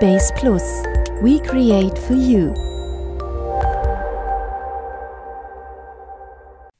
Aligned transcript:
Base 0.00 0.32
Plus. 0.36 0.62
We 1.22 1.40
create 1.40 1.98
for 1.98 2.14
you. 2.14 2.54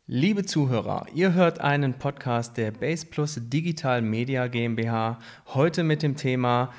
Liebe 0.06 0.44
Zuhörer, 0.44 1.04
ihr 1.12 1.35
hört 1.35 1.61
einen 1.61 1.95
Podcast 1.95 2.57
der 2.57 2.71
Base 2.71 3.04
Plus 3.07 3.41
Digital 3.43 4.03
Media 4.03 4.46
GmbH 4.46 5.19
heute 5.49 5.83
mit 5.83 6.04
dem 6.04 6.15
Thema 6.15 6.73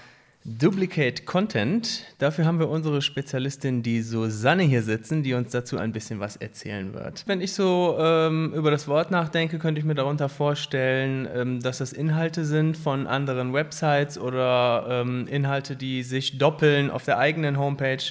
Duplicate 0.46 1.26
Content. 1.26 2.06
Dafür 2.18 2.46
haben 2.46 2.60
wir 2.60 2.70
unsere 2.70 3.02
Spezialistin, 3.02 3.84
die 3.84 4.02
Susanne, 4.02 4.64
hier 4.64 4.84
sitzen, 4.84 5.22
die 5.22 5.34
uns 5.34 5.52
dazu 5.52 5.78
ein 5.78 5.92
bisschen 5.92 6.22
was 6.22 6.38
erzählen 6.38 6.94
wird. 6.94 7.24
Wenn 7.28 7.42
ich 7.42 7.54
so 7.54 7.98
ähm, 8.00 8.54
über 8.54 8.72
das 8.72 8.88
Wort 8.88 9.12
nachdenke, 9.12 9.60
könnte 9.60 9.80
ich 9.80 9.86
mir 9.86 9.96
darunter 9.96 10.30
vorstellen, 10.30 11.28
ähm, 11.36 11.60
dass 11.60 11.80
das 11.80 11.92
Inhalte 11.92 12.46
sind 12.46 12.78
von 12.78 13.06
anderen 13.06 13.54
Websites 13.54 14.18
oder 14.18 14.88
ähm, 14.90 15.28
Inhalte, 15.28 15.76
die 15.76 16.04
sich 16.04 16.38
doppeln 16.38 16.90
auf 16.90 17.04
der 17.04 17.18
eigenen 17.18 17.58
Homepage. 17.58 18.04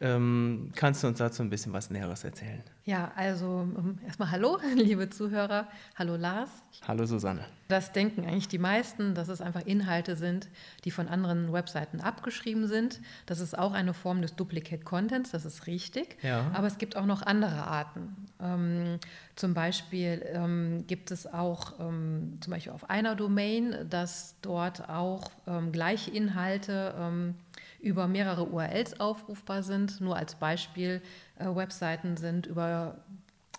Ähm, 0.00 0.70
kannst 0.76 1.02
du 1.02 1.08
uns 1.08 1.18
dazu 1.18 1.42
ein 1.42 1.50
bisschen 1.50 1.72
was 1.72 1.90
Näheres 1.90 2.22
erzählen? 2.22 2.62
Ja, 2.84 3.10
also 3.16 3.66
ähm, 3.76 3.98
erstmal 4.06 4.30
hallo, 4.30 4.58
liebe 4.76 5.10
Zuhörer. 5.10 5.66
Hallo 5.96 6.16
Lars. 6.16 6.50
Hallo 6.86 7.04
Susanne. 7.04 7.44
Das 7.66 7.92
denken 7.92 8.24
eigentlich 8.24 8.46
die 8.48 8.58
meisten, 8.58 9.14
dass 9.14 9.28
es 9.28 9.40
einfach 9.40 9.66
Inhalte 9.66 10.14
sind, 10.14 10.48
die 10.84 10.92
von 10.92 11.08
anderen 11.08 11.52
Webseiten 11.52 12.00
abgeschrieben 12.00 12.68
sind. 12.68 13.00
Das 13.26 13.40
ist 13.40 13.58
auch 13.58 13.72
eine 13.72 13.92
Form 13.92 14.22
des 14.22 14.36
Duplicate 14.36 14.84
Contents, 14.84 15.32
das 15.32 15.44
ist 15.44 15.66
richtig. 15.66 16.16
Ja. 16.22 16.50
Aber 16.54 16.68
es 16.68 16.78
gibt 16.78 16.96
auch 16.96 17.06
noch 17.06 17.22
andere 17.22 17.66
Arten. 17.66 18.28
Ähm, 18.40 19.00
zum 19.34 19.52
Beispiel 19.52 20.24
ähm, 20.32 20.84
gibt 20.86 21.10
es 21.10 21.26
auch 21.26 21.80
ähm, 21.80 22.38
zum 22.40 22.52
Beispiel 22.52 22.72
auf 22.72 22.88
einer 22.88 23.16
Domain, 23.16 23.74
dass 23.90 24.36
dort 24.42 24.88
auch 24.88 25.30
ähm, 25.48 25.72
gleiche 25.72 26.12
Inhalte 26.12 26.94
ähm, 26.96 27.34
über 27.80 28.08
mehrere 28.08 28.46
URLs 28.46 29.00
aufrufbar 29.00 29.62
sind. 29.62 30.00
Nur 30.00 30.16
als 30.16 30.34
Beispiel, 30.34 31.02
äh, 31.38 31.46
Webseiten 31.46 32.16
sind 32.16 32.46
über 32.46 32.96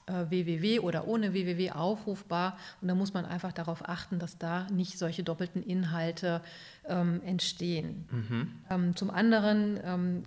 äh, 0.10 0.30
www 0.30 0.80
oder 0.80 1.08
ohne 1.08 1.34
www 1.34 1.72
aufrufbar 1.72 2.58
und 2.82 2.88
da 2.88 2.96
muss 2.96 3.14
man 3.14 3.26
einfach 3.26 3.54
darauf 3.54 3.88
achten, 3.88 4.20
dass 4.20 4.38
da 4.38 4.68
nicht 4.72 4.98
solche 4.98 5.24
doppelten 5.24 5.64
Inhalte 5.64 6.42
ähm, 6.86 7.22
entstehen. 7.24 8.08
Mhm. 8.12 8.52
Ähm, 8.70 8.96
zum 8.96 9.10
anderen 9.10 9.80
ähm, 9.84 10.24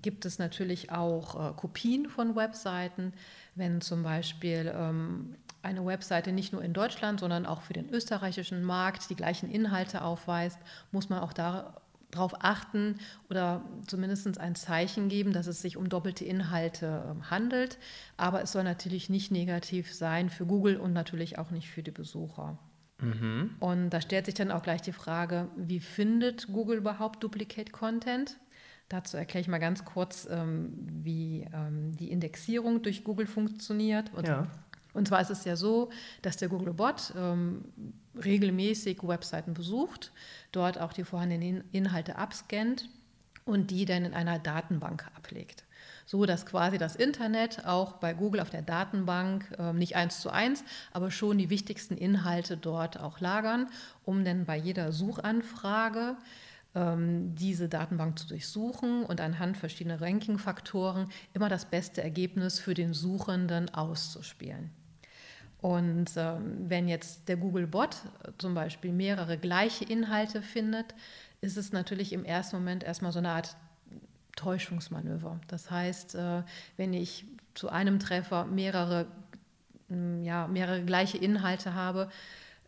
gibt 0.00 0.24
es 0.26 0.38
natürlich 0.38 0.92
auch 0.92 1.50
äh, 1.50 1.52
Kopien 1.54 2.08
von 2.08 2.36
Webseiten, 2.36 3.12
wenn 3.54 3.80
zum 3.80 4.02
Beispiel 4.02 4.72
ähm, 4.74 5.36
eine 5.62 5.86
Webseite 5.86 6.32
nicht 6.32 6.52
nur 6.52 6.62
in 6.62 6.72
Deutschland, 6.72 7.20
sondern 7.20 7.46
auch 7.46 7.62
für 7.62 7.72
den 7.72 7.88
österreichischen 7.88 8.64
Markt 8.64 9.08
die 9.10 9.16
gleichen 9.16 9.50
Inhalte 9.50 10.02
aufweist, 10.02 10.58
muss 10.90 11.08
man 11.08 11.20
auch 11.20 11.32
da 11.32 11.81
darauf 12.12 12.44
achten 12.44 12.98
oder 13.28 13.64
zumindest 13.86 14.38
ein 14.38 14.54
Zeichen 14.54 15.08
geben, 15.08 15.32
dass 15.32 15.48
es 15.48 15.60
sich 15.60 15.76
um 15.76 15.88
doppelte 15.88 16.24
Inhalte 16.24 17.04
ähm, 17.10 17.30
handelt. 17.30 17.78
Aber 18.16 18.42
es 18.42 18.52
soll 18.52 18.62
natürlich 18.62 19.10
nicht 19.10 19.32
negativ 19.32 19.92
sein 19.92 20.30
für 20.30 20.46
Google 20.46 20.76
und 20.76 20.92
natürlich 20.92 21.38
auch 21.38 21.50
nicht 21.50 21.68
für 21.68 21.82
die 21.82 21.90
Besucher. 21.90 22.58
Mhm. 23.00 23.56
Und 23.58 23.90
da 23.90 24.00
stellt 24.00 24.26
sich 24.26 24.34
dann 24.34 24.52
auch 24.52 24.62
gleich 24.62 24.82
die 24.82 24.92
Frage, 24.92 25.48
wie 25.56 25.80
findet 25.80 26.46
Google 26.52 26.78
überhaupt 26.78 27.22
Duplicate 27.24 27.72
Content? 27.72 28.38
Dazu 28.88 29.16
erkläre 29.16 29.40
ich 29.40 29.48
mal 29.48 29.58
ganz 29.58 29.84
kurz, 29.86 30.28
ähm, 30.30 30.74
wie 31.02 31.48
ähm, 31.52 31.96
die 31.96 32.10
Indexierung 32.10 32.82
durch 32.82 33.04
Google 33.04 33.26
funktioniert. 33.26 34.12
Und, 34.14 34.28
Ja. 34.28 34.48
Und 34.94 35.08
zwar 35.08 35.20
ist 35.20 35.30
es 35.30 35.44
ja 35.44 35.56
so, 35.56 35.90
dass 36.20 36.36
der 36.36 36.48
Googlebot 36.48 37.14
ähm, 37.16 37.64
regelmäßig 38.22 39.02
Webseiten 39.02 39.54
besucht, 39.54 40.12
dort 40.52 40.78
auch 40.78 40.92
die 40.92 41.04
vorhandenen 41.04 41.64
Inhalte 41.72 42.16
abscannt 42.16 42.88
und 43.44 43.70
die 43.70 43.84
dann 43.84 44.04
in 44.04 44.14
einer 44.14 44.38
Datenbank 44.38 45.06
ablegt. 45.16 45.64
So 46.04 46.26
dass 46.26 46.46
quasi 46.46 46.78
das 46.78 46.96
Internet 46.96 47.64
auch 47.64 47.94
bei 47.94 48.12
Google 48.12 48.40
auf 48.40 48.50
der 48.50 48.62
Datenbank 48.62 49.46
ähm, 49.58 49.78
nicht 49.78 49.96
eins 49.96 50.20
zu 50.20 50.30
eins, 50.30 50.64
aber 50.92 51.10
schon 51.10 51.38
die 51.38 51.50
wichtigsten 51.50 51.96
Inhalte 51.96 52.56
dort 52.56 53.00
auch 53.00 53.20
lagern, 53.20 53.68
um 54.04 54.24
dann 54.24 54.44
bei 54.44 54.56
jeder 54.56 54.92
Suchanfrage 54.92 56.16
ähm, 56.74 57.34
diese 57.34 57.68
Datenbank 57.68 58.18
zu 58.18 58.28
durchsuchen 58.28 59.04
und 59.04 59.20
anhand 59.20 59.56
verschiedener 59.56 60.00
Ranking-Faktoren 60.00 61.08
immer 61.32 61.48
das 61.48 61.66
beste 61.66 62.02
Ergebnis 62.02 62.58
für 62.58 62.74
den 62.74 62.94
Suchenden 62.94 63.72
auszuspielen. 63.74 64.70
Und 65.62 66.10
ähm, 66.16 66.56
wenn 66.68 66.88
jetzt 66.88 67.28
der 67.28 67.36
Google-Bot 67.36 67.94
äh, 67.94 68.32
zum 68.36 68.52
Beispiel 68.54 68.92
mehrere 68.92 69.38
gleiche 69.38 69.84
Inhalte 69.84 70.42
findet, 70.42 70.94
ist 71.40 71.56
es 71.56 71.72
natürlich 71.72 72.12
im 72.12 72.24
ersten 72.24 72.56
Moment 72.56 72.82
erstmal 72.82 73.12
so 73.12 73.20
eine 73.20 73.30
Art 73.30 73.56
Täuschungsmanöver. 74.36 75.40
Das 75.46 75.70
heißt, 75.70 76.16
äh, 76.16 76.42
wenn 76.76 76.92
ich 76.92 77.24
zu 77.54 77.68
einem 77.68 78.00
Treffer 78.00 78.44
mehrere, 78.44 79.06
ja, 80.22 80.48
mehrere 80.48 80.82
gleiche 80.82 81.18
Inhalte 81.18 81.74
habe, 81.74 82.10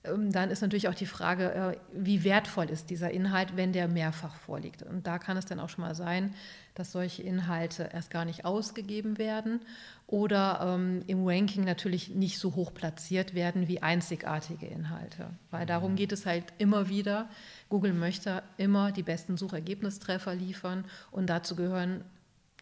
dann 0.04 0.50
ist 0.50 0.60
natürlich 0.60 0.88
auch 0.88 0.94
die 0.94 1.06
Frage, 1.06 1.52
äh, 1.52 1.76
wie 1.92 2.24
wertvoll 2.24 2.68
ist 2.68 2.90
dieser 2.90 3.10
Inhalt, 3.10 3.56
wenn 3.56 3.72
der 3.72 3.88
mehrfach 3.88 4.34
vorliegt. 4.34 4.82
Und 4.82 5.06
da 5.06 5.18
kann 5.18 5.36
es 5.36 5.46
dann 5.46 5.58
auch 5.58 5.70
schon 5.70 5.84
mal 5.84 5.94
sein, 5.94 6.34
dass 6.74 6.92
solche 6.92 7.22
Inhalte 7.22 7.88
erst 7.92 8.10
gar 8.10 8.24
nicht 8.24 8.44
ausgegeben 8.44 9.16
werden 9.16 9.60
oder 10.06 10.74
ähm, 10.74 11.02
im 11.06 11.26
Ranking 11.26 11.64
natürlich 11.64 12.10
nicht 12.10 12.38
so 12.38 12.54
hoch 12.54 12.74
platziert 12.74 13.34
werden 13.34 13.66
wie 13.66 13.82
einzigartige 13.82 14.66
Inhalte. 14.66 15.30
Weil 15.50 15.64
darum 15.64 15.96
geht 15.96 16.12
es 16.12 16.26
halt 16.26 16.44
immer 16.58 16.88
wieder. 16.90 17.30
Google 17.70 17.94
möchte 17.94 18.42
immer 18.58 18.92
die 18.92 19.02
besten 19.02 19.38
Suchergebnistreffer 19.38 20.34
liefern 20.34 20.84
und 21.12 21.30
dazu 21.30 21.56
gehören 21.56 22.04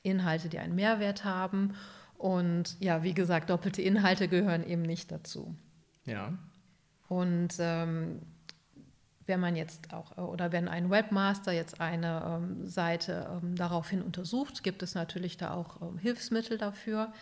Inhalte, 0.05 0.49
die 0.49 0.59
einen 0.59 0.77
Mehrwert 0.77 1.25
haben. 1.25 1.75
Und 2.19 2.77
ja, 2.79 3.03
wie 3.03 3.15
gesagt, 3.15 3.51
doppelte 3.51 3.83
Inhalte 3.83 4.29
gehören 4.29 4.65
eben 4.65 4.83
nicht 4.83 5.11
dazu. 5.11 5.57
Ja. 6.05 6.33
Und 7.09 7.55
ähm, 7.59 8.21
wenn 9.27 9.41
man 9.41 9.57
jetzt 9.57 9.93
auch, 9.93 10.17
oder 10.17 10.53
wenn 10.53 10.69
ein 10.69 10.91
Webmaster 10.91 11.53
jetzt 11.53 11.81
eine 11.81 12.23
ähm, 12.27 12.67
Seite 12.67 13.29
ähm, 13.31 13.55
daraufhin 13.55 14.03
untersucht, 14.03 14.63
gibt 14.63 14.83
es 14.83 14.95
natürlich 14.95 15.37
da 15.37 15.55
auch 15.55 15.81
ähm, 15.81 15.99
Hilfsmittel 15.99 16.59
dafür. 16.59 17.13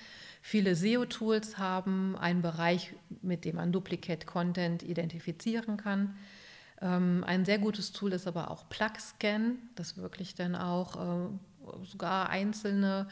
Viele 0.42 0.74
SEO-Tools 0.74 1.58
haben 1.58 2.16
einen 2.16 2.42
Bereich, 2.42 2.94
mit 3.20 3.44
dem 3.44 3.56
man 3.56 3.72
Duplicate 3.72 4.24
Content 4.24 4.82
identifizieren 4.82 5.76
kann. 5.76 6.16
Ähm, 6.80 7.24
ein 7.26 7.44
sehr 7.44 7.58
gutes 7.58 7.92
Tool 7.92 8.12
ist 8.12 8.26
aber 8.26 8.50
auch 8.50 8.68
PlugScan, 8.68 9.58
das 9.74 9.98
wirklich 9.98 10.34
dann 10.34 10.54
auch 10.54 10.96
äh, 10.96 11.84
sogar 11.84 12.30
einzelne 12.30 13.08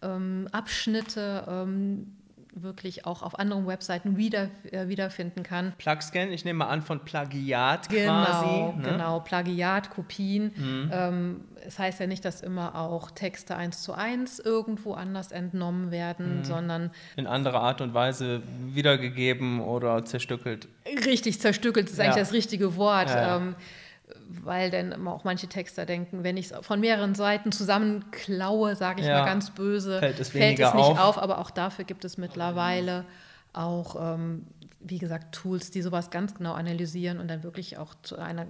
ähm, 0.00 0.48
Abschnitte 0.52 1.44
ähm, 1.46 2.16
wirklich 2.52 3.06
auch 3.06 3.22
auf 3.22 3.38
anderen 3.38 3.66
Webseiten 3.66 4.16
wieder, 4.16 4.48
äh, 4.72 4.88
wiederfinden 4.88 5.42
kann. 5.44 5.72
Plugscan, 5.78 6.32
ich 6.32 6.44
nehme 6.44 6.58
mal 6.60 6.68
an 6.68 6.82
von 6.82 7.00
Plagiat 7.04 7.88
Genau, 7.88 8.24
quasi. 8.24 8.78
ne? 8.78 8.88
genau, 8.90 9.20
Plagiat, 9.20 9.90
Kopien. 9.90 10.52
Ähm, 10.92 11.44
es 11.64 11.78
heißt 11.78 12.00
ja 12.00 12.06
nicht, 12.06 12.24
dass 12.24 12.40
immer 12.40 12.74
auch 12.74 13.10
Texte 13.12 13.54
eins 13.56 13.82
zu 13.82 13.92
eins 13.92 14.38
irgendwo 14.40 14.94
anders 14.94 15.30
entnommen 15.30 15.90
werden, 15.90 16.42
sondern 16.44 16.90
In 17.16 17.26
anderer 17.26 17.60
Art 17.60 17.80
und 17.80 17.94
Weise 17.94 18.42
wiedergegeben 18.66 19.60
oder 19.60 20.04
zerstückelt. 20.04 20.68
richtig 21.06 21.40
zerstückelt 21.40 21.88
ist 21.90 21.98
Ja. 21.98 22.04
eigentlich 22.06 22.16
das 22.16 22.32
richtige 22.32 22.76
Wort. 22.76 23.08
Ja. 23.10 23.36
Ähm, 23.36 23.54
weil 24.28 24.70
dann 24.70 25.06
auch 25.06 25.24
manche 25.24 25.46
Texter 25.48 25.86
denken, 25.86 26.22
wenn 26.24 26.36
ich 26.36 26.50
es 26.50 26.66
von 26.66 26.80
mehreren 26.80 27.14
Seiten 27.14 27.52
zusammenklaue, 27.52 28.76
sage 28.76 29.00
ich 29.00 29.06
Ja. 29.06 29.20
mal 29.20 29.24
ganz 29.26 29.50
böse, 29.50 29.98
Fällt 29.98 30.20
es 30.20 30.28
fällt 30.30 30.58
es 30.58 30.74
nicht 30.74 30.84
auf. 30.84 30.98
auf. 30.98 31.18
aber 31.18 31.38
auch 31.38 31.50
dafür 31.50 31.84
gibt 31.84 32.04
es 32.04 32.16
mittlerweile 32.18 33.04
auch, 33.52 34.14
ähm, 34.14 34.46
wie 34.80 34.98
gesagt, 34.98 35.34
Tools, 35.34 35.70
die 35.70 35.82
sowas 35.82 36.10
ganz 36.10 36.34
genau 36.34 36.52
analysieren 36.54 37.18
und 37.20 37.28
dann 37.28 37.42
wirklich 37.42 37.78
auch 37.78 37.94
zu 38.02 38.16
einer 38.16 38.46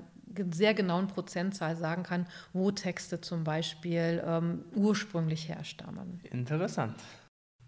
sehr 0.53 0.75
genauen 0.75 1.09
Prozentzahl 1.09 1.77
sagen 1.77 2.03
kann, 2.05 2.27
wo 2.53 2.71
Texte 2.71 3.21
zum 3.21 3.43
Beispiel 3.43 4.23
ähm, 4.25 4.65
ursprünglich 4.75 5.49
herstammen. 5.49 6.21
Interessant. 6.31 6.95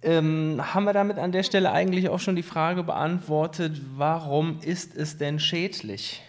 Ähm, 0.04 0.60
haben 0.74 0.84
wir 0.84 0.92
damit 0.92 1.18
an 1.18 1.32
der 1.32 1.42
Stelle 1.42 1.70
eigentlich 1.72 2.08
auch 2.08 2.18
schon 2.20 2.36
die 2.36 2.42
Frage 2.42 2.82
beantwortet, 2.82 3.80
warum 3.96 4.60
ist 4.60 4.96
es 4.96 5.16
denn 5.16 5.38
schädlich? 5.38 6.22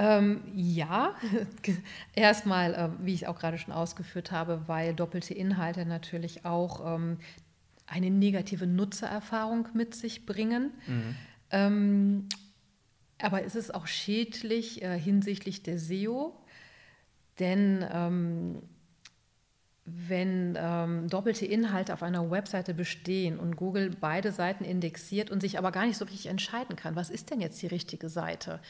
Ähm, 0.00 0.40
ja, 0.54 1.14
erstmal, 2.14 2.72
äh, 2.72 2.88
wie 3.04 3.12
ich 3.12 3.26
auch 3.26 3.38
gerade 3.38 3.58
schon 3.58 3.74
ausgeführt 3.74 4.32
habe, 4.32 4.62
weil 4.66 4.94
doppelte 4.94 5.34
Inhalte 5.34 5.84
natürlich 5.84 6.46
auch 6.46 6.96
ähm, 6.96 7.18
eine 7.86 8.10
negative 8.10 8.66
Nutzererfahrung 8.66 9.68
mit 9.74 9.94
sich 9.94 10.24
bringen. 10.24 10.72
Ähm, 11.50 12.30
aber 13.20 13.44
es 13.44 13.54
ist 13.54 13.74
auch 13.74 13.86
schädlich 13.86 14.80
äh, 14.80 14.98
hinsichtlich 14.98 15.62
der 15.62 15.78
SEO, 15.78 16.34
denn 17.38 17.84
ähm, 17.92 18.62
wenn 19.84 20.56
ähm, 20.58 21.08
doppelte 21.08 21.44
Inhalte 21.44 21.92
auf 21.92 22.02
einer 22.02 22.30
Webseite 22.30 22.72
bestehen 22.72 23.38
und 23.38 23.56
Google 23.56 23.90
beide 24.00 24.32
Seiten 24.32 24.64
indexiert 24.64 25.30
und 25.30 25.42
sich 25.42 25.58
aber 25.58 25.72
gar 25.72 25.84
nicht 25.84 25.98
so 25.98 26.06
richtig 26.06 26.28
entscheiden 26.28 26.74
kann, 26.74 26.96
was 26.96 27.10
ist 27.10 27.30
denn 27.30 27.42
jetzt 27.42 27.60
die 27.60 27.66
richtige 27.66 28.08
Seite? 28.08 28.60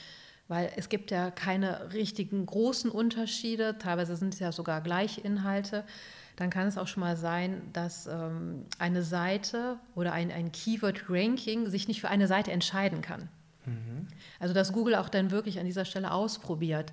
Weil 0.51 0.73
es 0.75 0.89
gibt 0.89 1.13
ja 1.13 1.31
keine 1.31 1.93
richtigen 1.93 2.45
großen 2.45 2.91
Unterschiede, 2.91 3.79
teilweise 3.79 4.17
sind 4.17 4.35
es 4.35 4.41
ja 4.41 4.51
sogar 4.51 4.81
gleiche 4.81 5.21
Inhalte, 5.21 5.85
dann 6.35 6.51
kann 6.51 6.67
es 6.67 6.77
auch 6.77 6.89
schon 6.89 7.03
mal 7.03 7.17
sein, 7.17 7.63
dass 7.73 8.09
ähm, 8.09 8.65
eine 8.81 9.05
Seite 9.05 9.79
oder 9.95 10.13
ein, 10.13 10.33
ein 10.33 10.51
Keyword-Ranking 10.51 11.71
sich 11.71 11.87
nicht 11.87 12.01
für 12.01 12.09
eine 12.09 12.27
Seite 12.27 12.51
entscheiden 12.51 13.01
kann. 13.01 13.29
Mhm. 13.65 14.09
Also 14.41 14.53
dass 14.53 14.73
Google 14.73 14.97
auch 14.97 15.09
dann 15.09 15.31
wirklich 15.31 15.61
an 15.61 15.67
dieser 15.67 15.85
Stelle 15.85 16.11
ausprobiert 16.11 16.93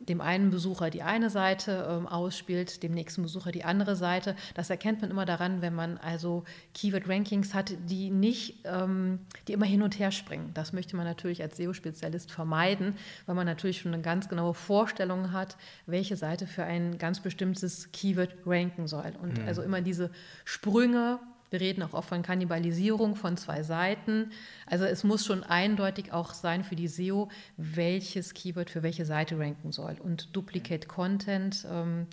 dem 0.00 0.20
einen 0.20 0.50
Besucher 0.50 0.90
die 0.90 1.02
eine 1.02 1.30
Seite 1.30 1.86
ähm, 1.88 2.06
ausspielt, 2.06 2.82
dem 2.82 2.92
nächsten 2.92 3.22
Besucher 3.22 3.52
die 3.52 3.64
andere 3.64 3.96
Seite. 3.96 4.34
Das 4.54 4.70
erkennt 4.70 5.00
man 5.00 5.10
immer 5.10 5.24
daran, 5.24 5.62
wenn 5.62 5.74
man 5.74 5.98
also 5.98 6.44
Keyword-Rankings 6.74 7.54
hat, 7.54 7.74
die 7.88 8.10
nicht, 8.10 8.64
ähm, 8.64 9.20
die 9.46 9.52
immer 9.52 9.66
hin 9.66 9.82
und 9.82 9.98
her 9.98 10.10
springen. 10.10 10.50
Das 10.54 10.72
möchte 10.72 10.96
man 10.96 11.06
natürlich 11.06 11.42
als 11.42 11.56
SEO-Spezialist 11.56 12.30
vermeiden, 12.30 12.96
weil 13.26 13.34
man 13.34 13.46
natürlich 13.46 13.80
schon 13.80 13.94
eine 13.94 14.02
ganz 14.02 14.28
genaue 14.28 14.54
Vorstellung 14.54 15.32
hat, 15.32 15.56
welche 15.86 16.16
Seite 16.16 16.46
für 16.46 16.64
ein 16.64 16.98
ganz 16.98 17.20
bestimmtes 17.20 17.92
Keyword 17.92 18.34
ranken 18.46 18.88
soll. 18.88 19.12
Und 19.22 19.38
mhm. 19.38 19.46
also 19.46 19.62
immer 19.62 19.80
diese 19.80 20.10
Sprünge 20.44 21.20
wir 21.54 21.60
reden 21.60 21.84
auch 21.84 21.92
oft 21.92 22.08
von 22.08 22.22
Kannibalisierung 22.22 23.14
von 23.14 23.36
zwei 23.36 23.62
Seiten. 23.62 24.32
Also 24.66 24.84
es 24.84 25.04
muss 25.04 25.24
schon 25.24 25.44
eindeutig 25.44 26.12
auch 26.12 26.34
sein 26.34 26.64
für 26.64 26.74
die 26.74 26.88
SEO, 26.88 27.28
welches 27.56 28.34
Keyword 28.34 28.70
für 28.70 28.82
welche 28.82 29.04
Seite 29.04 29.38
ranken 29.38 29.70
soll. 29.70 29.96
Und 30.02 30.34
Duplicate 30.34 30.88
Content 30.88 31.64
ähm, 31.70 32.08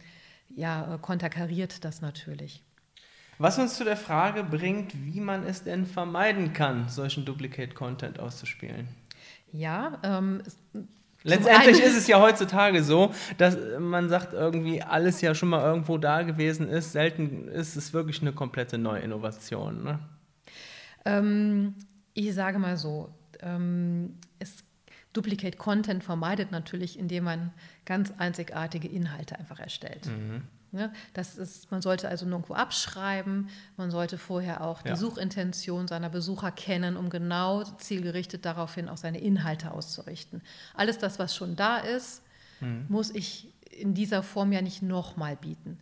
ja, 0.56 1.00
konterkariert 1.02 1.84
das 1.84 2.02
natürlich. 2.02 2.64
Was 3.40 3.58
uns 3.58 3.78
zu 3.78 3.84
der 3.84 3.98
Frage 3.98 4.44
bringt, 4.44 4.94
wie 5.08 5.22
man 5.22 5.44
es 5.44 5.64
denn 5.64 5.88
vermeiden 5.88 6.54
kann, 6.54 6.88
solchen 6.88 7.26
Duplicate 7.26 7.74
Content 7.74 8.20
auszuspielen. 8.20 8.88
Ja, 9.52 10.00
ähm, 10.04 10.44
Letztendlich 11.24 11.82
ist 11.84 11.96
es 11.96 12.08
ja 12.08 12.20
heutzutage 12.20 12.84
so, 12.84 13.14
dass 13.38 13.58
man 13.80 14.10
sagt, 14.10 14.34
irgendwie 14.34 14.82
alles 14.82 15.22
ja 15.22 15.36
schon 15.36 15.50
mal 15.50 15.64
irgendwo 15.64 15.98
da 15.98 16.24
gewesen 16.24 16.68
ist. 16.68 16.94
Selten 16.94 17.48
ist 17.48 17.76
es 17.76 17.94
wirklich 17.94 18.22
eine 18.22 18.34
komplette 18.34 18.78
Neuinnovation. 18.78 19.84
Ne? 19.84 20.00
Ähm, 21.06 21.76
ich 22.14 22.34
sage 22.34 22.60
mal 22.60 22.78
so, 22.78 23.14
ähm, 23.42 24.18
es, 24.40 24.64
Duplicate 25.14 25.58
Content 25.58 26.04
vermeidet 26.04 26.52
natürlich, 26.52 26.98
indem 26.98 27.26
man 27.26 27.54
ganz 27.86 28.14
einzigartige 28.18 28.88
Inhalte 28.88 29.38
einfach 29.38 29.60
erstellt. 29.60 30.08
Mhm. 30.08 30.44
Ne? 30.72 30.94
Das 31.14 31.38
ist, 31.38 31.70
man 31.70 31.82
sollte 31.82 32.08
also 32.08 32.26
nirgendwo 32.26 32.54
abschreiben, 32.54 33.50
man 33.76 33.92
sollte 33.92 34.18
vorher 34.18 34.62
auch 34.62 34.82
die 34.82 34.90
ja. 34.90 34.96
Suchintention 34.96 35.88
seiner 35.88 36.10
Besucher 36.10 36.52
kennen, 36.52 36.96
um 36.96 37.10
genau 37.10 37.64
zielgerichtet 37.64 38.46
daraufhin 38.46 38.88
auch 38.88 38.98
seine 38.98 39.20
Inhalte 39.20 39.72
auszurichten. 39.72 40.42
Alles 40.74 40.98
das, 40.98 41.20
was 41.20 41.36
schon 41.36 41.58
da 41.58 41.78
ist, 41.78 42.22
mhm. 42.62 42.86
muss 42.88 43.10
ich 43.14 43.52
in 43.70 43.94
dieser 43.94 44.24
Form 44.24 44.52
ja 44.54 44.62
nicht 44.62 44.82
nochmal 44.82 45.36
bieten. 45.36 45.80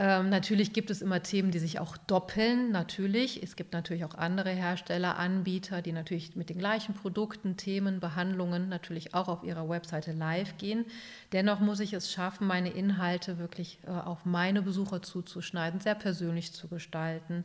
Ähm, 0.00 0.28
natürlich 0.28 0.72
gibt 0.72 0.90
es 0.90 1.02
immer 1.02 1.24
Themen, 1.24 1.50
die 1.50 1.58
sich 1.58 1.80
auch 1.80 1.96
doppeln, 1.96 2.70
natürlich. 2.70 3.42
Es 3.42 3.56
gibt 3.56 3.72
natürlich 3.72 4.04
auch 4.04 4.14
andere 4.14 4.50
Hersteller, 4.50 5.18
Anbieter, 5.18 5.82
die 5.82 5.90
natürlich 5.90 6.36
mit 6.36 6.50
den 6.50 6.58
gleichen 6.58 6.94
Produkten, 6.94 7.56
Themen, 7.56 7.98
Behandlungen 7.98 8.68
natürlich 8.68 9.12
auch 9.12 9.26
auf 9.26 9.42
ihrer 9.42 9.68
Webseite 9.68 10.12
live 10.12 10.56
gehen. 10.56 10.84
Dennoch 11.32 11.58
muss 11.58 11.80
ich 11.80 11.94
es 11.94 12.12
schaffen, 12.12 12.46
meine 12.46 12.70
Inhalte 12.70 13.38
wirklich 13.38 13.80
äh, 13.88 13.90
auf 13.90 14.24
meine 14.24 14.62
Besucher 14.62 15.02
zuzuschneiden, 15.02 15.80
sehr 15.80 15.96
persönlich 15.96 16.52
zu 16.52 16.68
gestalten 16.68 17.42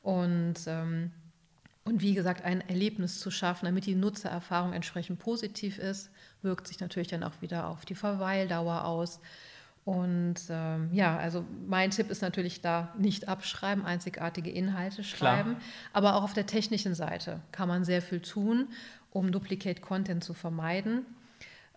und 0.00 0.54
ähm, 0.66 1.10
und 1.84 2.00
wie 2.00 2.14
gesagt, 2.14 2.44
ein 2.44 2.60
Erlebnis 2.60 3.18
zu 3.18 3.32
schaffen, 3.32 3.66
damit 3.66 3.86
die 3.86 3.96
Nutzererfahrung 3.96 4.72
entsprechend 4.72 5.18
positiv 5.18 5.78
ist, 5.78 6.10
wirkt 6.40 6.68
sich 6.68 6.78
natürlich 6.78 7.08
dann 7.08 7.24
auch 7.24 7.42
wieder 7.42 7.66
auf 7.66 7.84
die 7.84 7.96
Verweildauer 7.96 8.84
aus. 8.84 9.18
Und 9.84 10.36
ähm, 10.48 10.90
ja, 10.92 11.16
also 11.16 11.44
mein 11.66 11.90
Tipp 11.90 12.08
ist 12.08 12.22
natürlich 12.22 12.60
da 12.60 12.94
nicht 12.96 13.28
abschreiben, 13.28 13.84
einzigartige 13.84 14.50
Inhalte 14.50 15.02
schreiben. 15.02 15.56
Klar. 15.56 15.62
Aber 15.92 16.16
auch 16.16 16.22
auf 16.22 16.34
der 16.34 16.46
technischen 16.46 16.94
Seite 16.94 17.40
kann 17.50 17.68
man 17.68 17.84
sehr 17.84 18.00
viel 18.00 18.20
tun, 18.20 18.68
um 19.10 19.32
Duplicate 19.32 19.80
Content 19.80 20.22
zu 20.22 20.34
vermeiden. 20.34 21.04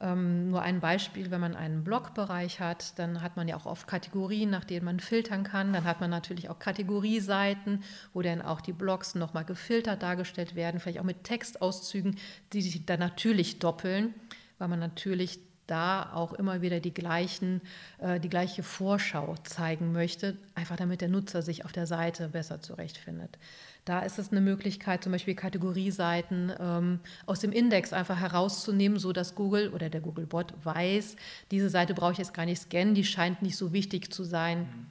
Ähm, 0.01 0.51
nur 0.51 0.61
ein 0.61 0.81
Beispiel, 0.81 1.31
wenn 1.31 1.39
man 1.39 1.55
einen 1.55 1.83
Blogbereich 1.83 2.59
hat, 2.59 2.99
dann 2.99 3.21
hat 3.21 3.37
man 3.37 3.47
ja 3.47 3.55
auch 3.55 3.65
oft 3.65 3.87
Kategorien, 3.87 4.49
nach 4.49 4.65
denen 4.65 4.85
man 4.85 4.99
filtern 4.99 5.43
kann. 5.43 5.73
Dann 5.73 5.85
hat 5.85 6.01
man 6.01 6.09
natürlich 6.09 6.49
auch 6.49 6.59
Kategorieseiten, 6.59 7.81
wo 8.13 8.21
dann 8.21 8.41
auch 8.41 8.61
die 8.61 8.73
Blogs 8.73 9.15
nochmal 9.15 9.45
gefiltert 9.45 10.03
dargestellt 10.03 10.53
werden, 10.53 10.79
vielleicht 10.79 10.99
auch 10.99 11.05
mit 11.05 11.23
Textauszügen, 11.23 12.17
die 12.53 12.61
sich 12.61 12.85
dann 12.85 12.99
natürlich 12.99 13.59
doppeln, 13.59 14.13
weil 14.59 14.67
man 14.67 14.79
natürlich 14.79 15.39
da 15.67 16.11
auch 16.13 16.33
immer 16.33 16.61
wieder 16.61 16.79
die, 16.79 16.93
gleichen, 16.93 17.61
äh, 17.99 18.19
die 18.19 18.29
gleiche 18.29 18.63
Vorschau 18.63 19.35
zeigen 19.43 19.91
möchte, 19.91 20.37
einfach 20.53 20.75
damit 20.75 21.01
der 21.01 21.09
Nutzer 21.09 21.41
sich 21.41 21.65
auf 21.65 21.71
der 21.71 21.87
Seite 21.87 22.29
besser 22.29 22.61
zurechtfindet. 22.61 23.37
Da 23.85 23.99
ist 23.99 24.17
es 24.17 24.31
eine 24.31 24.41
Möglichkeit, 24.41 25.03
zum 25.03 25.11
Beispiel 25.11 25.35
Kategorieseiten 25.35 26.51
ähm, 26.59 26.99
aus 27.27 27.39
dem 27.39 27.51
Index 27.51 27.93
einfach 27.93 28.19
herauszunehmen, 28.19 28.97
sodass 28.97 29.35
Google 29.35 29.69
oder 29.69 29.89
der 29.89 30.01
Googlebot 30.01 30.53
weiß, 30.63 31.15
diese 31.51 31.69
Seite 31.69 31.93
brauche 31.93 32.13
ich 32.13 32.17
jetzt 32.17 32.33
gar 32.33 32.45
nicht 32.45 32.61
scannen, 32.61 32.95
die 32.95 33.03
scheint 33.03 33.41
nicht 33.43 33.57
so 33.57 33.73
wichtig 33.73 34.11
zu 34.11 34.23
sein 34.23 34.87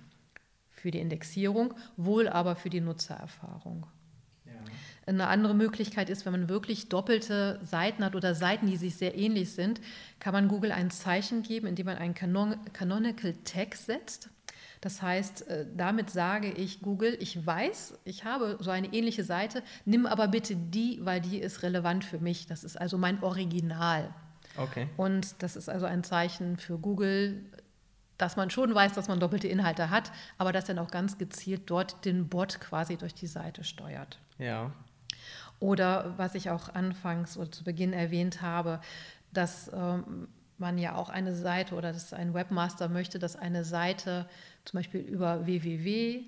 für 0.70 0.90
die 0.90 1.00
Indexierung, 1.00 1.74
wohl 1.96 2.28
aber 2.28 2.56
für 2.56 2.70
die 2.70 2.80
Nutzererfahrung. 2.80 3.86
Eine 5.06 5.26
andere 5.28 5.54
Möglichkeit 5.54 6.08
ist, 6.08 6.24
wenn 6.24 6.32
man 6.32 6.48
wirklich 6.48 6.88
doppelte 6.88 7.60
Seiten 7.62 8.04
hat 8.04 8.16
oder 8.16 8.34
Seiten, 8.34 8.66
die 8.66 8.76
sich 8.76 8.96
sehr 8.96 9.16
ähnlich 9.16 9.52
sind, 9.52 9.80
kann 10.18 10.32
man 10.32 10.48
Google 10.48 10.72
ein 10.72 10.90
Zeichen 10.90 11.42
geben, 11.42 11.66
indem 11.66 11.86
man 11.86 11.98
einen 11.98 12.14
Canon 12.14 12.56
Canonical 12.72 13.34
Tag 13.44 13.74
setzt. 13.76 14.30
Das 14.80 15.00
heißt, 15.00 15.48
äh, 15.48 15.66
damit 15.74 16.10
sage 16.10 16.50
ich 16.50 16.80
Google, 16.82 17.16
ich 17.18 17.46
weiß, 17.46 18.00
ich 18.04 18.24
habe 18.24 18.58
so 18.60 18.70
eine 18.70 18.92
ähnliche 18.92 19.24
Seite, 19.24 19.62
nimm 19.86 20.04
aber 20.04 20.28
bitte 20.28 20.56
die, 20.56 21.00
weil 21.02 21.22
die 21.22 21.38
ist 21.38 21.62
relevant 21.62 22.04
für 22.04 22.18
mich. 22.18 22.46
Das 22.46 22.64
ist 22.64 22.78
also 22.78 22.98
mein 22.98 23.22
Original. 23.22 24.12
Okay. 24.56 24.88
Und 24.96 25.42
das 25.42 25.56
ist 25.56 25.68
also 25.68 25.86
ein 25.86 26.04
Zeichen 26.04 26.58
für 26.58 26.78
Google, 26.78 27.46
dass 28.18 28.36
man 28.36 28.50
schon 28.50 28.74
weiß, 28.74 28.92
dass 28.92 29.08
man 29.08 29.20
doppelte 29.20 29.48
Inhalte 29.48 29.90
hat, 29.90 30.12
aber 30.38 30.52
dass 30.52 30.66
dann 30.66 30.78
auch 30.78 30.90
ganz 30.90 31.18
gezielt 31.18 31.62
dort 31.66 32.04
den 32.04 32.28
Bot 32.28 32.60
quasi 32.60 32.96
durch 32.96 33.14
die 33.14 33.26
Seite 33.26 33.64
steuert. 33.64 34.18
Ja. 34.38 34.72
Oder 35.60 36.14
was 36.16 36.34
ich 36.34 36.50
auch 36.50 36.74
anfangs 36.74 37.36
oder 37.36 37.50
zu 37.50 37.64
Beginn 37.64 37.92
erwähnt 37.92 38.42
habe, 38.42 38.80
dass 39.32 39.70
ähm, 39.72 40.28
man 40.58 40.78
ja 40.78 40.94
auch 40.94 41.08
eine 41.08 41.34
Seite 41.34 41.74
oder 41.74 41.92
dass 41.92 42.12
ein 42.12 42.34
Webmaster 42.34 42.88
möchte, 42.88 43.18
dass 43.18 43.36
eine 43.36 43.64
Seite 43.64 44.26
zum 44.64 44.78
Beispiel 44.78 45.00
über 45.00 45.46
www 45.46 46.22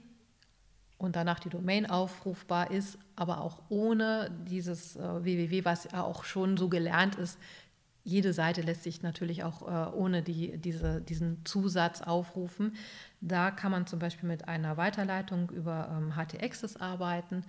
und 0.99 1.17
danach 1.17 1.41
die 1.41 1.51
Domain 1.51 1.87
aufrufbar 1.87 2.71
ist, 2.71 2.99
aber 3.17 3.41
auch 3.41 3.63
ohne 3.69 4.31
dieses 4.47 4.97
äh, 4.97 5.25
www, 5.25 5.65
was 5.65 5.89
ja 5.93 6.03
auch 6.03 6.25
schon 6.25 6.57
so 6.57 6.69
gelernt 6.69 7.17
ist. 7.17 7.39
Jede 8.03 8.33
Seite 8.33 8.63
lässt 8.63 8.85
sich 8.85 9.03
natürlich 9.03 9.43
auch 9.43 9.63
äh, 9.63 9.93
ohne 9.95 10.23
die, 10.23 10.59
diese, 10.59 11.01
diesen 11.01 11.45
Zusatz 11.45 12.03
aufrufen. 12.03 12.77
Da 13.21 13.51
kann 13.51 13.73
man 13.73 13.87
zum 13.87 13.99
Beispiel 13.99 14.29
mit 14.29 14.49
einer 14.49 14.77
Weiterleitung 14.77 15.51
über 15.51 15.89
ähm, 15.91 16.15
HT-Access 16.15 16.77
arbeiten 16.77 17.45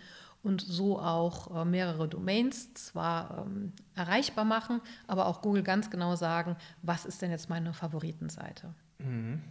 und 0.48 0.62
so 0.62 0.98
auch 0.98 1.54
äh, 1.54 1.66
mehrere 1.66 2.08
Domains 2.08 2.74
zwar 2.74 3.46
ähm, 3.46 3.74
erreichbar 3.96 4.46
machen, 4.46 4.80
aber 5.06 5.26
auch 5.26 5.42
Google 5.42 5.62
ganz 5.62 5.90
genau 5.90 6.16
sagen, 6.16 6.56
was 6.82 7.06
ist 7.06 7.22
denn 7.22 7.32
jetzt 7.32 7.50
meine 7.50 7.74
Favoritenseite. 7.74 8.74
Mhm. 9.00 9.42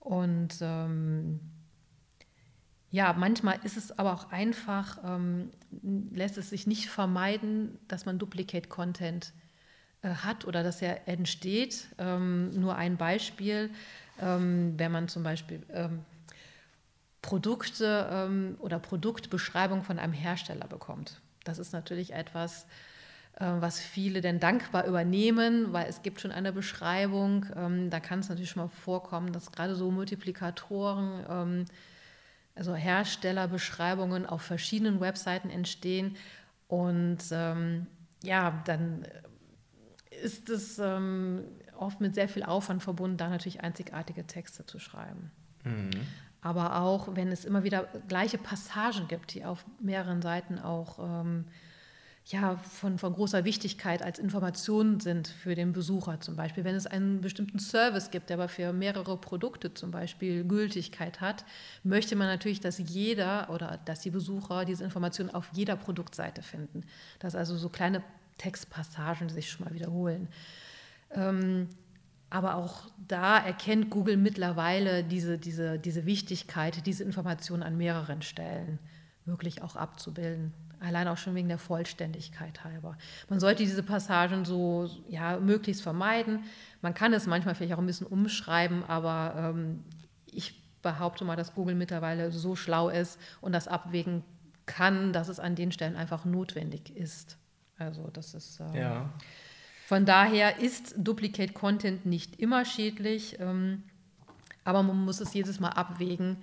Und 0.00 0.58
ähm, 0.60 1.38
ja, 2.90 3.12
manchmal 3.12 3.60
ist 3.62 3.76
es 3.76 3.96
aber 3.96 4.14
auch 4.14 4.32
einfach, 4.32 4.98
ähm, 5.04 5.50
lässt 6.10 6.38
es 6.38 6.50
sich 6.50 6.66
nicht 6.66 6.88
vermeiden, 6.88 7.78
dass 7.86 8.04
man 8.04 8.18
Duplicate 8.18 8.68
Content 8.68 9.32
äh, 10.02 10.08
hat 10.08 10.44
oder 10.44 10.64
dass 10.64 10.82
er 10.82 11.06
entsteht. 11.06 11.86
Ähm, 11.98 12.50
nur 12.50 12.74
ein 12.74 12.96
Beispiel, 12.96 13.70
ähm, 14.20 14.74
wenn 14.76 14.90
man 14.90 15.06
zum 15.06 15.22
Beispiel 15.22 15.62
ähm, 15.70 16.00
Produkte 17.28 18.08
ähm, 18.10 18.56
oder 18.58 18.78
Produktbeschreibung 18.78 19.82
von 19.82 19.98
einem 19.98 20.14
Hersteller 20.14 20.66
bekommt. 20.66 21.20
Das 21.44 21.58
ist 21.58 21.74
natürlich 21.74 22.14
etwas, 22.14 22.64
äh, 23.34 23.44
was 23.44 23.80
viele 23.80 24.22
denn 24.22 24.40
dankbar 24.40 24.86
übernehmen, 24.86 25.74
weil 25.74 25.88
es 25.90 26.00
gibt 26.00 26.22
schon 26.22 26.32
eine 26.32 26.54
Beschreibung. 26.54 27.44
Ähm, 27.54 27.90
da 27.90 28.00
kann 28.00 28.20
es 28.20 28.30
natürlich 28.30 28.48
schon 28.48 28.62
mal 28.62 28.70
vorkommen, 28.70 29.30
dass 29.34 29.52
gerade 29.52 29.74
so 29.74 29.90
Multiplikatoren, 29.90 31.26
ähm, 31.28 31.64
also 32.54 32.74
Herstellerbeschreibungen 32.74 34.24
auf 34.24 34.40
verschiedenen 34.40 34.98
Webseiten 34.98 35.50
entstehen. 35.50 36.16
Und 36.66 37.18
ähm, 37.30 37.88
ja, 38.22 38.62
dann 38.64 39.06
ist 40.22 40.48
es 40.48 40.78
ähm, 40.78 41.44
oft 41.76 42.00
mit 42.00 42.14
sehr 42.14 42.30
viel 42.30 42.42
Aufwand 42.42 42.82
verbunden, 42.82 43.18
da 43.18 43.28
natürlich 43.28 43.60
einzigartige 43.60 44.26
Texte 44.26 44.64
zu 44.64 44.78
schreiben. 44.78 45.30
Mhm 45.62 45.90
aber 46.40 46.80
auch 46.80 47.16
wenn 47.16 47.28
es 47.28 47.44
immer 47.44 47.64
wieder 47.64 47.88
gleiche 48.06 48.38
Passagen 48.38 49.08
gibt, 49.08 49.34
die 49.34 49.44
auf 49.44 49.64
mehreren 49.80 50.22
Seiten 50.22 50.58
auch 50.58 50.98
ähm, 50.98 51.44
ja, 52.30 52.56
von, 52.58 52.98
von 52.98 53.14
großer 53.14 53.44
Wichtigkeit 53.44 54.02
als 54.02 54.18
Information 54.18 55.00
sind 55.00 55.28
für 55.28 55.54
den 55.54 55.72
Besucher. 55.72 56.20
Zum 56.20 56.36
Beispiel, 56.36 56.62
wenn 56.62 56.74
es 56.74 56.86
einen 56.86 57.22
bestimmten 57.22 57.58
Service 57.58 58.10
gibt, 58.10 58.28
der 58.28 58.36
aber 58.36 58.48
für 58.48 58.72
mehrere 58.74 59.16
Produkte 59.16 59.72
zum 59.72 59.90
Beispiel 59.90 60.44
Gültigkeit 60.44 61.22
hat, 61.22 61.46
möchte 61.84 62.16
man 62.16 62.26
natürlich, 62.26 62.60
dass 62.60 62.78
jeder 62.78 63.48
oder 63.50 63.78
dass 63.86 64.00
die 64.00 64.10
Besucher 64.10 64.66
diese 64.66 64.84
Informationen 64.84 65.30
auf 65.30 65.48
jeder 65.52 65.76
Produktseite 65.76 66.42
finden. 66.42 66.84
Dass 67.18 67.34
also 67.34 67.56
so 67.56 67.70
kleine 67.70 68.02
Textpassagen 68.36 69.30
sich 69.30 69.50
schon 69.50 69.64
mal 69.64 69.74
wiederholen. 69.74 70.28
Ähm, 71.12 71.68
aber 72.30 72.56
auch 72.56 72.86
da 73.06 73.38
erkennt 73.38 73.90
Google 73.90 74.16
mittlerweile 74.16 75.02
diese, 75.02 75.38
diese, 75.38 75.78
diese 75.78 76.04
Wichtigkeit, 76.04 76.86
diese 76.86 77.04
Informationen 77.04 77.62
an 77.62 77.76
mehreren 77.76 78.22
Stellen 78.22 78.78
wirklich 79.24 79.62
auch 79.62 79.76
abzubilden. 79.76 80.52
Allein 80.80 81.08
auch 81.08 81.16
schon 81.16 81.34
wegen 81.34 81.48
der 81.48 81.58
Vollständigkeit 81.58 82.62
halber. 82.64 82.96
Man 83.28 83.40
sollte 83.40 83.64
diese 83.64 83.82
Passagen 83.82 84.44
so 84.44 84.88
ja, 85.08 85.40
möglichst 85.40 85.82
vermeiden. 85.82 86.44
Man 86.82 86.94
kann 86.94 87.12
es 87.12 87.26
manchmal 87.26 87.54
vielleicht 87.54 87.74
auch 87.74 87.78
ein 87.78 87.86
bisschen 87.86 88.06
umschreiben, 88.06 88.84
aber 88.84 89.34
ähm, 89.36 89.82
ich 90.26 90.62
behaupte 90.82 91.24
mal, 91.24 91.34
dass 91.34 91.54
Google 91.54 91.74
mittlerweile 91.74 92.30
so 92.30 92.54
schlau 92.54 92.90
ist 92.90 93.18
und 93.40 93.52
das 93.52 93.66
abwägen 93.66 94.22
kann, 94.66 95.12
dass 95.12 95.28
es 95.28 95.40
an 95.40 95.56
den 95.56 95.72
Stellen 95.72 95.96
einfach 95.96 96.24
notwendig 96.24 96.94
ist. 96.94 97.38
Also 97.78 98.08
das 98.12 98.34
ist. 98.34 98.60
Ähm, 98.60 98.74
ja. 98.74 99.10
Von 99.88 100.04
daher 100.04 100.58
ist 100.58 100.94
Duplicate 100.98 101.54
Content 101.54 102.04
nicht 102.04 102.38
immer 102.38 102.66
schädlich, 102.66 103.38
ähm, 103.40 103.84
aber 104.62 104.82
man 104.82 105.02
muss 105.02 105.20
es 105.20 105.32
jedes 105.32 105.60
Mal 105.60 105.70
abwägen 105.70 106.36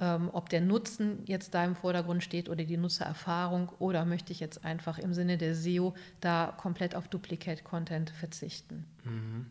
ähm, 0.00 0.30
ob 0.32 0.48
der 0.48 0.60
Nutzen 0.60 1.22
jetzt 1.26 1.54
da 1.54 1.64
im 1.64 1.74
Vordergrund 1.74 2.22
steht 2.22 2.48
oder 2.48 2.64
die 2.64 2.76
Nutzererfahrung 2.76 3.70
oder 3.78 4.04
möchte 4.04 4.32
ich 4.32 4.40
jetzt 4.40 4.64
einfach 4.64 4.98
im 4.98 5.12
Sinne 5.12 5.38
der 5.38 5.54
SEO 5.54 5.94
da 6.20 6.54
komplett 6.56 6.94
auf 6.94 7.08
Duplicate 7.08 7.64
Content 7.64 8.10
verzichten. 8.10 8.84
Mhm. 9.04 9.46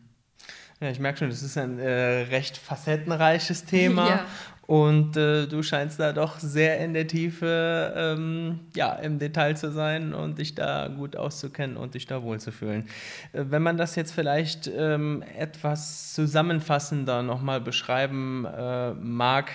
Ja, 0.80 0.90
ich 0.90 1.00
merke 1.00 1.18
schon, 1.18 1.30
das 1.30 1.42
ist 1.42 1.58
ein 1.58 1.78
äh, 1.78 2.22
recht 2.30 2.56
facettenreiches 2.56 3.64
Thema. 3.64 4.08
ja. 4.08 4.26
Und 4.68 5.16
äh, 5.16 5.46
du 5.46 5.62
scheinst 5.62 5.98
da 5.98 6.12
doch 6.12 6.38
sehr 6.38 6.78
in 6.80 6.92
der 6.92 7.06
Tiefe, 7.06 7.94
ähm, 7.96 8.60
ja, 8.76 8.92
im 8.92 9.18
Detail 9.18 9.56
zu 9.56 9.72
sein 9.72 10.12
und 10.12 10.38
dich 10.38 10.54
da 10.54 10.88
gut 10.88 11.16
auszukennen 11.16 11.78
und 11.78 11.94
dich 11.94 12.04
da 12.04 12.22
wohlzufühlen. 12.22 12.86
Äh, 13.32 13.44
wenn 13.48 13.62
man 13.62 13.78
das 13.78 13.96
jetzt 13.96 14.12
vielleicht 14.12 14.66
ähm, 14.66 15.24
etwas 15.38 16.12
zusammenfassender 16.12 17.22
nochmal 17.22 17.62
beschreiben 17.62 18.44
äh, 18.44 18.92
mag, 18.92 19.52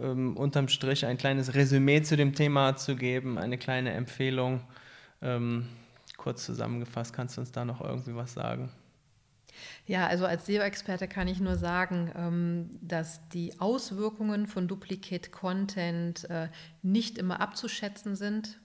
ähm, 0.00 0.36
unterm 0.36 0.68
Strich 0.68 1.06
ein 1.06 1.16
kleines 1.16 1.54
Resümee 1.54 2.02
zu 2.02 2.18
dem 2.18 2.34
Thema 2.34 2.76
zu 2.76 2.94
geben, 2.94 3.38
eine 3.38 3.56
kleine 3.56 3.92
Empfehlung. 3.92 4.60
Ähm, 5.22 5.66
kurz 6.18 6.44
zusammengefasst, 6.44 7.14
kannst 7.14 7.38
du 7.38 7.40
uns 7.40 7.52
da 7.52 7.64
noch 7.64 7.80
irgendwie 7.80 8.14
was 8.14 8.34
sagen? 8.34 8.70
Ja, 9.86 10.06
also 10.06 10.26
als 10.26 10.46
SEO-Experte 10.46 11.08
kann 11.08 11.28
ich 11.28 11.40
nur 11.40 11.56
sagen, 11.56 12.12
ähm, 12.16 12.70
dass 12.80 13.28
die 13.28 13.58
Auswirkungen 13.60 14.46
von 14.46 14.68
Duplicate 14.68 15.30
Content 15.30 16.28
äh, 16.30 16.48
nicht 16.82 17.18
immer 17.18 17.40
abzuschätzen 17.40 18.16
sind. 18.16 18.60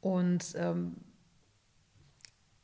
Und 0.00 0.54
ähm, 0.56 0.96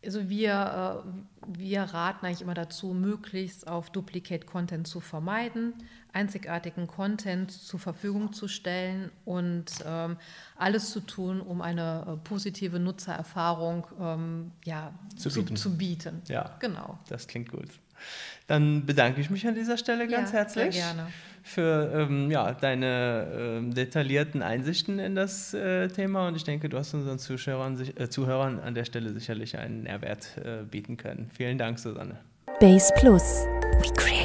also 0.05 0.29
wir, 0.29 1.05
äh, 1.05 1.59
wir 1.59 1.83
raten 1.83 2.27
eigentlich 2.27 2.43
immer 2.43 2.55
dazu, 2.55 2.95
möglichst 2.95 3.67
auf 3.67 3.91
Duplicate 3.91 4.47
Content 4.47 4.87
zu 4.87 5.01
vermeiden, 5.01 5.75
einzigartigen 6.13 6.87
Content 6.87 7.51
zur 7.51 7.81
Verfügung 7.81 8.33
zu 8.33 8.49
stellen 8.49 9.11
und 9.25 9.67
ähm, 9.85 10.17
alles 10.57 10.91
zu 10.91 11.01
tun, 11.01 11.41
um 11.41 11.61
eine 11.61 12.05
äh, 12.07 12.17
positive 12.29 12.79
Nutzererfahrung 12.79 13.87
ähm, 14.01 14.53
ja, 14.65 14.93
zu, 15.17 15.31
zu, 15.31 15.43
bieten. 15.43 15.57
zu 15.57 15.77
bieten. 15.77 16.23
Ja, 16.29 16.57
genau. 16.61 16.99
Das 17.09 17.27
klingt 17.27 17.51
gut. 17.51 17.69
Dann 18.47 18.87
bedanke 18.87 19.21
ich 19.21 19.31
mich 19.31 19.47
an 19.47 19.55
dieser 19.55 19.77
Stelle 19.77 20.09
ganz 20.09 20.33
ja, 20.33 20.39
herzlich. 20.39 20.75
Sehr 20.75 20.95
gerne 20.95 21.09
für 21.49 21.91
ähm, 21.95 22.31
ja, 22.31 22.53
deine 22.53 23.63
äh, 23.67 23.75
detaillierten 23.75 24.43
Einsichten 24.43 24.99
in 24.99 25.15
das 25.15 25.55
äh, 25.55 25.89
Thema 25.89 26.29
und 26.29 26.37
ich 26.37 26.45
denke, 26.45 26.69
du 26.69 26.77
hast 26.79 26.95
unseren 26.95 27.19
Zuschauern, 27.19 27.81
äh, 27.97 28.09
Zuhörern 28.09 28.61
an 28.61 28.75
der 28.75 28.85
Stelle 28.85 29.11
sicherlich 29.13 29.57
einen 29.57 29.83
Mehrwert 29.83 30.37
äh, 30.45 30.65
bieten 30.65 30.97
können. 30.97 31.31
Vielen 31.35 31.59
Dank, 31.59 31.79
Susanne. 31.79 32.19
Base 32.61 32.93
Plus. 32.97 33.47
We 33.81 33.93
create 33.95 34.18